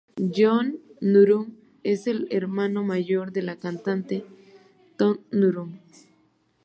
John 0.35 0.79
Norum 0.99 1.57
es 1.83 2.07
el 2.07 2.27
hermano 2.31 2.83
mayor 2.83 3.31
de 3.31 3.43
la 3.43 3.57
cantante 3.57 4.25
Tone 4.97 5.19
Norum. 5.29 5.77